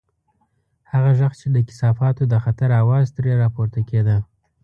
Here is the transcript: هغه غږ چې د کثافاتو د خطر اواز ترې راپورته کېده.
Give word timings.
هغه 0.91 1.11
غږ 1.19 1.33
چې 1.41 1.47
د 1.55 1.57
کثافاتو 1.67 2.23
د 2.27 2.33
خطر 2.43 2.69
اواز 2.81 3.07
ترې 3.15 3.31
راپورته 3.43 3.79
کېده. 3.89 4.17